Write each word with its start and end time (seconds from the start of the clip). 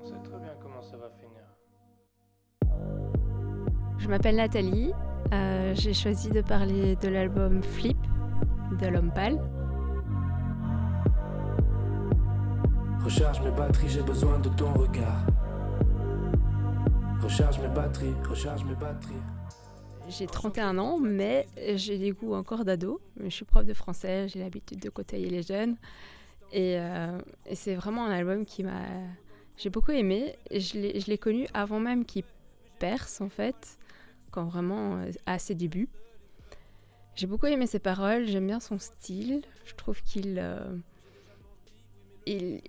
On 0.00 0.04
sait 0.04 0.20
très 0.24 0.38
bien 0.38 0.54
comment 0.60 0.82
ça 0.82 0.96
va 0.96 1.10
finir. 1.10 1.42
Je 3.98 4.08
m'appelle 4.08 4.36
Nathalie. 4.36 4.92
Euh, 5.32 5.72
J'ai 5.74 5.94
choisi 5.94 6.30
de 6.30 6.40
parler 6.42 6.96
de 6.96 7.08
l'album 7.08 7.62
Flip 7.62 7.96
de 8.80 8.86
l'homme 8.88 9.12
pâle. 9.12 9.38
Recharge 13.04 13.40
mes 13.42 13.50
batteries, 13.50 13.88
j'ai 13.88 14.02
besoin 14.02 14.38
de 14.38 14.48
ton 14.50 14.72
regard. 14.72 15.26
Recharge 17.20 17.60
mes 17.60 17.68
batteries, 17.68 18.14
recharge 18.28 18.64
mes 18.64 18.74
batteries. 18.74 19.22
J'ai 20.08 20.26
31 20.26 20.78
ans, 20.78 20.98
mais 20.98 21.46
j'ai 21.74 21.96
des 21.96 22.10
goûts 22.10 22.34
encore 22.34 22.64
d'ado. 22.64 23.00
Je 23.20 23.28
suis 23.28 23.44
prof 23.44 23.64
de 23.64 23.72
français, 23.72 24.28
j'ai 24.28 24.40
l'habitude 24.40 24.80
de 24.80 24.90
côtoyer 24.90 25.30
les 25.30 25.42
jeunes. 25.42 25.76
Et, 26.52 26.78
euh, 26.78 27.18
c'est 27.54 27.74
vraiment 27.74 28.04
un 28.04 28.10
album 28.10 28.44
qui 28.44 28.62
m'a. 28.62 28.82
J'ai 29.56 29.70
beaucoup 29.70 29.92
aimé. 29.92 30.36
Je 30.50 31.06
l'ai 31.06 31.18
connu 31.18 31.46
avant 31.54 31.80
même 31.80 32.04
qu'il 32.04 32.24
perce, 32.78 33.20
en 33.20 33.28
fait, 33.28 33.78
quand 34.30 34.44
vraiment 34.44 34.96
euh, 34.96 35.10
à 35.26 35.38
ses 35.38 35.54
débuts. 35.54 35.88
J'ai 37.14 37.26
beaucoup 37.26 37.46
aimé 37.46 37.66
ses 37.66 37.78
paroles, 37.78 38.26
j'aime 38.26 38.46
bien 38.46 38.60
son 38.60 38.78
style. 38.78 39.42
Je 39.64 39.74
trouve 39.74 40.02
qu'il. 40.02 40.38
euh, 40.38 40.76
il, 42.26 42.60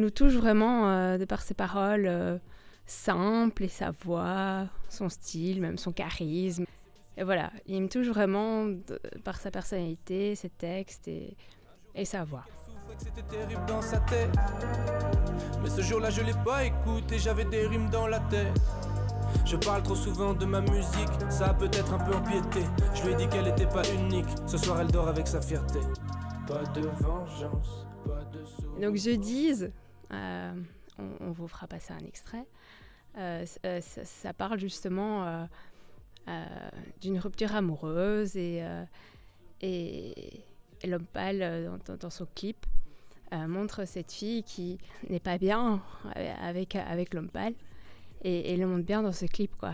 nous 0.00 0.10
touche 0.10 0.34
vraiment 0.34 1.16
de 1.16 1.24
par 1.24 1.42
ses 1.42 1.54
paroles 1.54 2.40
simples 2.86 3.64
et 3.64 3.68
sa 3.68 3.90
voix, 3.90 4.66
son 4.88 5.08
style, 5.08 5.60
même 5.60 5.78
son 5.78 5.92
charisme. 5.92 6.64
Et 7.16 7.24
voilà, 7.24 7.50
il 7.66 7.82
me 7.82 7.88
touche 7.88 8.08
vraiment 8.08 8.66
de- 8.66 9.00
par 9.24 9.36
sa 9.40 9.50
personnalité, 9.50 10.34
ses 10.34 10.50
textes 10.50 11.08
et, 11.08 11.36
et 11.94 12.04
sa 12.04 12.24
voix. 12.24 12.44
c'était 12.98 13.22
terrible 13.22 13.64
dans 13.66 13.82
sa 13.82 13.98
tête. 14.00 14.30
Mais 15.62 15.68
ce 15.70 15.80
jour-là, 15.82 16.10
je 16.10 16.22
l'ai 16.22 16.34
pas 16.44 16.64
écouté, 16.64 17.18
j'avais 17.18 17.44
des 17.44 17.66
rimes 17.66 17.90
dans 17.90 18.06
la 18.06 18.20
tête. 18.20 18.52
Je 19.44 19.56
parle 19.56 19.82
trop 19.82 19.94
souvent 19.94 20.34
de 20.34 20.44
ma 20.46 20.60
musique, 20.60 21.08
ça 21.30 21.46
a 21.48 21.54
peut-être 21.54 21.92
un 21.94 21.98
peu 21.98 22.14
empiété. 22.14 22.60
Je 22.94 23.02
lui 23.04 23.12
ai 23.12 23.16
dit 23.16 23.28
qu'elle 23.28 23.48
était 23.48 23.66
pas 23.66 23.82
unique, 23.92 24.26
ce 24.46 24.56
soir 24.56 24.80
elle 24.80 24.90
dort 24.90 25.08
avec 25.08 25.26
sa 25.26 25.40
fierté. 25.40 25.80
Pas 26.46 26.62
de 26.74 26.86
vengeance, 27.00 27.86
pas 28.04 28.22
de 28.32 28.80
Donc 28.80 28.96
je 28.96 29.10
dise, 29.16 29.72
euh, 30.12 30.52
on, 30.98 31.30
vous 31.30 31.48
fera 31.48 31.66
passer 31.66 31.92
un 31.92 32.04
extrait, 32.06 32.46
euh, 33.18 33.46
euh, 33.64 33.80
ça, 33.80 34.32
parle 34.34 34.58
justement 34.58 35.46
euh, 36.28 36.46
d'une 37.00 37.18
rupture 37.18 37.54
amoureuse 37.54 38.36
et, 38.36 38.62
et, 39.62 40.42
l'homme 40.84 41.06
pâle 41.06 41.70
dans, 42.00 42.10
son 42.10 42.26
clip 42.34 42.66
montre 43.32 43.86
cette 43.86 44.12
fille 44.12 44.42
qui 44.42 44.78
n'est 45.08 45.20
pas 45.20 45.38
bien 45.38 45.82
avec, 46.14 46.76
avec 46.76 47.14
l'homme 47.14 47.30
pâle 47.30 47.54
et, 48.22 48.52
et 48.52 48.56
le 48.56 48.66
montre 48.66 48.84
bien 48.84 49.02
dans 49.02 49.12
ce 49.12 49.24
clip 49.26 49.54
quoi. 49.56 49.72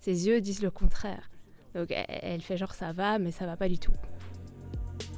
Ses 0.00 0.26
yeux 0.26 0.40
disent 0.40 0.62
le 0.62 0.70
contraire. 0.70 1.30
Donc 1.74 1.90
elle, 1.90 2.04
elle 2.08 2.42
fait 2.42 2.56
genre 2.56 2.74
ça 2.74 2.92
va 2.92 3.18
mais 3.18 3.30
ça 3.30 3.46
va 3.46 3.56
pas 3.56 3.68
du 3.68 3.78
tout. 3.78 3.94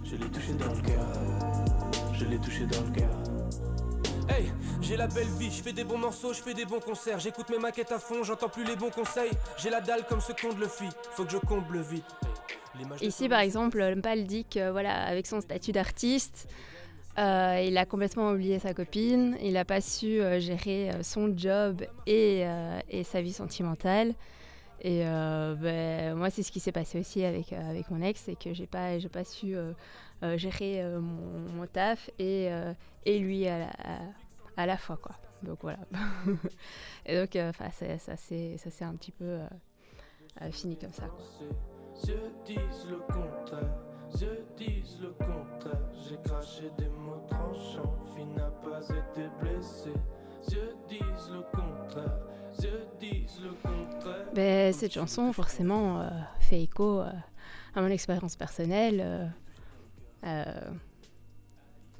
Je 0.04 0.16
l'ai 0.16 0.30
touché 0.30 0.52
dans 0.54 0.72
le 0.74 0.80
cœur. 0.82 2.14
Je 2.14 2.24
l'ai 2.26 2.38
touché 2.38 2.66
dans 2.66 2.84
le 2.84 2.90
cœur. 2.92 3.27
Hey, 4.28 4.52
j'ai 4.80 4.96
la 4.96 5.06
belle 5.06 5.28
vie, 5.38 5.50
je 5.50 5.62
fais 5.62 5.72
des 5.72 5.84
bons 5.84 5.98
morceaux, 5.98 6.32
je 6.32 6.42
fais 6.42 6.54
des 6.54 6.64
bons 6.64 6.80
concerts, 6.80 7.18
j'écoute 7.18 7.48
mes 7.50 7.58
maquettes 7.58 7.92
à 7.92 7.98
fond, 7.98 8.22
j'entends 8.22 8.48
plus 8.48 8.64
les 8.64 8.76
bons 8.76 8.90
conseils. 8.90 9.30
J'ai 9.56 9.70
la 9.70 9.80
dalle 9.80 10.04
comme 10.06 10.20
ce 10.20 10.32
compte 10.32 10.58
le 10.58 10.68
fit, 10.68 10.90
faut 11.12 11.24
que 11.24 11.30
je 11.30 11.38
comble 11.38 11.80
vite. 11.80 12.04
De 12.78 13.04
Ici, 13.04 13.28
par 13.28 13.40
exemple, 13.40 13.78
Lumpal 13.78 14.24
dit 14.24 14.44
que, 14.44 14.70
voilà, 14.70 15.02
avec 15.06 15.26
son 15.26 15.40
statut 15.40 15.72
d'artiste, 15.72 16.46
euh, 17.18 17.64
il 17.66 17.76
a 17.76 17.84
complètement 17.84 18.30
oublié 18.30 18.58
sa 18.60 18.74
copine, 18.74 19.36
il 19.42 19.54
n'a 19.54 19.64
pas 19.64 19.80
su 19.80 20.20
euh, 20.20 20.38
gérer 20.38 20.90
euh, 20.90 21.02
son 21.02 21.36
job 21.36 21.82
et, 22.06 22.44
et 22.90 23.04
sa 23.04 23.20
vie 23.20 23.32
sentimentale. 23.32 24.14
Et 24.82 25.00
ben, 25.00 26.07
moi, 26.18 26.30
c'est 26.30 26.42
ce 26.42 26.52
qui 26.52 26.60
s'est 26.60 26.72
passé 26.72 27.00
aussi 27.00 27.24
avec, 27.24 27.52
euh, 27.52 27.70
avec 27.70 27.90
mon 27.90 28.02
ex, 28.02 28.20
c'est 28.24 28.36
que 28.38 28.52
j'ai 28.52 28.66
pas, 28.66 28.98
pas 29.12 29.24
su 29.24 29.56
euh, 29.56 29.72
euh, 30.22 30.36
gérer 30.36 30.82
mon, 30.84 31.50
mon 31.54 31.66
taf 31.66 32.10
et, 32.18 32.48
et 33.06 33.18
lui 33.18 33.46
à 33.48 33.58
la, 33.60 33.66
à, 33.68 33.98
à 34.56 34.66
la 34.66 34.76
fois, 34.76 34.96
quoi. 34.96 35.16
Donc 35.42 35.58
voilà. 35.62 35.78
et 37.06 37.16
donc, 37.16 37.30
c'est- 37.72 37.98
ça 37.98 38.16
ça 38.16 38.70
s'est 38.70 38.84
un 38.84 38.94
petit 38.96 39.12
peu 39.12 39.38
fini 40.50 40.76
comme 40.76 40.92
ça, 40.92 41.06
quoi. 41.06 41.24
Le 42.88 42.96
contraire, 43.12 43.74
yeux 44.20 44.44
disent 44.56 45.00
le 45.00 45.10
contraire. 45.10 45.80
J'ai 46.08 46.16
craché 46.24 46.70
des 46.78 46.88
mots 46.88 47.22
tranchants, 47.28 47.98
fille 48.14 48.26
n'a 48.26 48.50
pas 48.62 48.80
été 48.88 49.28
blessée. 49.40 49.92
Yeux 50.50 50.74
disent 50.88 51.30
le 51.30 51.42
contraire, 51.52 52.18
yeux 52.62 52.86
disent 53.00 53.40
le 53.42 53.50
contraire. 53.62 54.17
Ben, 54.38 54.72
cette 54.72 54.92
chanson, 54.92 55.32
forcément, 55.32 56.00
euh, 56.00 56.08
fait 56.38 56.62
écho 56.62 57.00
euh, 57.00 57.10
à 57.74 57.80
mon 57.80 57.88
expérience 57.88 58.36
personnelle. 58.36 59.32
euh, 60.24 60.70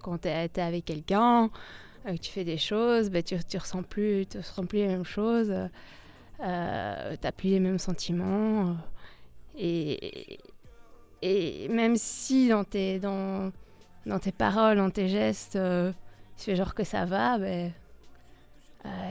quand 0.00 0.19
tu 0.19 0.28
es, 0.28 0.60
avec 0.60 0.84
quelqu'un, 0.84 1.50
que 2.06 2.12
tu 2.12 2.31
fais 2.31 2.44
des 2.44 2.56
choses, 2.56 3.10
ben, 3.10 3.25
tu 3.25 3.34
ne 3.34 3.59
ressens, 3.59 3.82
plus, 3.82 4.25
tu 4.27 4.38
ressens 4.38 4.66
plus 4.66 4.78
les 4.78 4.87
mêmes 4.87 5.04
choses, 5.04 5.53
tu 6.38 6.44
n'as 6.44 7.32
plus 7.37 7.48
les 7.50 7.59
mêmes 7.59 7.81
sentiments. 7.81 8.77
et, 9.56 10.38
et 11.22 11.69
même 11.69 11.97
si 11.97 12.50
dans 12.50 12.62
tes, 12.62 13.00
dans, 13.00 13.50
dans 14.06 14.21
tes 14.21 14.31
paroles, 14.31 14.77
dans 14.77 14.91
tes 14.91 15.09
gestes, 15.09 15.59
tu 16.37 16.44
fais 16.44 16.54
genre 16.54 16.77
que 16.77 16.84
ça 16.84 17.04
va, 17.04 17.37
ben, 17.37 17.72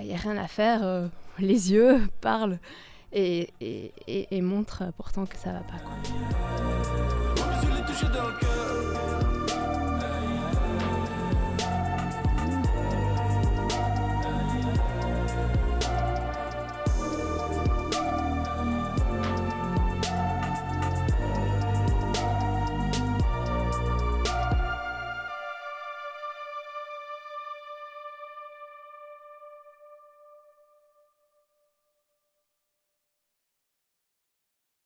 il 0.01 0.07
n'y 0.07 0.13
a 0.13 0.17
rien 0.17 0.37
à 0.37 0.47
faire. 0.47 0.83
euh, 0.83 1.07
les 1.39 1.73
yeux 1.73 2.07
parlent 2.21 2.59
et, 3.13 4.41
montrent 4.41 4.83
pourtant 4.97 5.25
que 5.25 5.37
ça 5.37 5.51
va 5.53 5.59
pas. 5.59 5.79
Quoi. 5.79 6.76